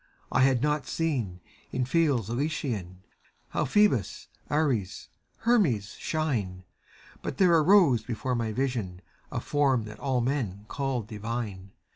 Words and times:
I 0.31 0.41
had 0.41 0.63
not 0.63 0.87
seen, 0.87 1.41
in 1.71 1.85
Fields 1.85 2.27
Elysian, 2.27 3.03
How 3.49 3.65
PhoBbus, 3.65 4.29
Ares, 4.49 5.09
Hermes, 5.41 5.91
shine; 5.99 6.63
But 7.21 7.37
there 7.37 7.55
arose 7.55 8.01
before 8.01 8.33
my 8.33 8.51
vision 8.51 9.03
A 9.31 9.39
form 9.39 9.83
that 9.83 9.99
all 9.99 10.19
men 10.19 10.65
called 10.67 11.05
divine. 11.05 11.69